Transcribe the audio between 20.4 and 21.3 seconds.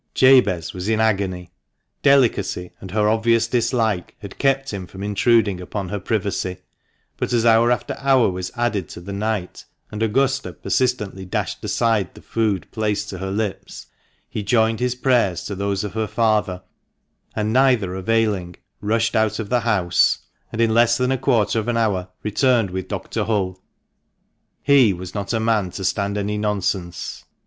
and in less than a